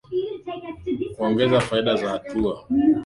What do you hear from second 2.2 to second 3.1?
zetu na kuchochea